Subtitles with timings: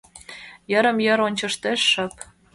[0.71, 2.13] Йырым-йыр ончыштеш: шып...